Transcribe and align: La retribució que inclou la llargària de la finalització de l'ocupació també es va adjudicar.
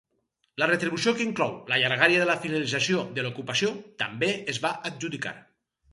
La 0.61 0.67
retribució 0.69 1.13
que 1.17 1.21
inclou 1.25 1.51
la 1.73 1.77
llargària 1.83 2.23
de 2.23 2.27
la 2.29 2.37
finalització 2.45 3.03
de 3.19 3.27
l'ocupació 3.27 3.73
també 4.05 4.31
es 4.55 4.63
va 4.65 4.77
adjudicar. 4.93 5.37